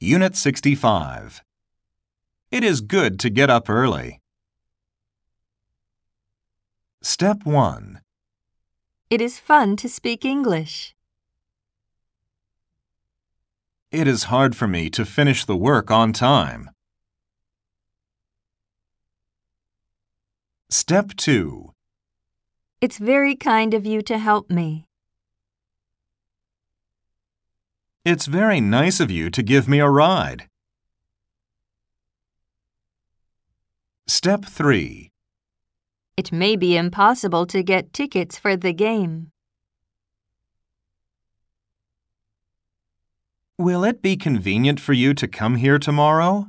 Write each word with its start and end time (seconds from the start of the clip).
Unit 0.00 0.36
65. 0.36 1.42
It 2.52 2.62
is 2.62 2.80
good 2.80 3.18
to 3.18 3.28
get 3.28 3.50
up 3.50 3.68
early. 3.68 4.20
Step 7.02 7.44
1. 7.44 8.00
It 9.10 9.20
is 9.20 9.40
fun 9.40 9.74
to 9.74 9.88
speak 9.88 10.24
English. 10.24 10.94
It 13.90 14.06
is 14.06 14.24
hard 14.24 14.54
for 14.54 14.68
me 14.68 14.88
to 14.90 15.04
finish 15.04 15.44
the 15.44 15.56
work 15.56 15.90
on 15.90 16.12
time. 16.12 16.70
Step 20.70 21.16
2. 21.16 21.72
It's 22.80 22.98
very 22.98 23.34
kind 23.34 23.74
of 23.74 23.84
you 23.84 24.02
to 24.02 24.18
help 24.18 24.48
me. 24.48 24.87
It's 28.04 28.26
very 28.26 28.60
nice 28.60 29.00
of 29.00 29.10
you 29.10 29.30
to 29.30 29.42
give 29.42 29.68
me 29.68 29.80
a 29.80 29.88
ride. 29.88 30.48
Step 34.06 34.44
3. 34.44 35.10
It 36.16 36.32
may 36.32 36.56
be 36.56 36.76
impossible 36.76 37.46
to 37.46 37.62
get 37.62 37.92
tickets 37.92 38.38
for 38.38 38.56
the 38.56 38.72
game. 38.72 39.30
Will 43.58 43.84
it 43.84 44.00
be 44.00 44.16
convenient 44.16 44.80
for 44.80 44.92
you 44.92 45.14
to 45.14 45.26
come 45.28 45.56
here 45.56 45.78
tomorrow? 45.78 46.46